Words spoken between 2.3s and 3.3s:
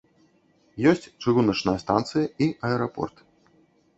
і аэрапорт.